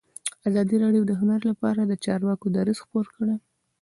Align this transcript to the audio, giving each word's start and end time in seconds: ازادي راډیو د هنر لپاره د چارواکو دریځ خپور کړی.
ازادي 0.49 0.75
راډیو 0.83 1.03
د 1.07 1.11
هنر 1.21 1.39
لپاره 1.49 1.81
د 1.85 1.93
چارواکو 2.05 2.45
دریځ 2.55 2.77
خپور 2.85 3.05
کړی. 3.15 3.35